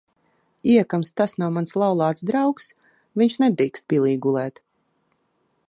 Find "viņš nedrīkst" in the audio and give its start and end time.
3.23-3.87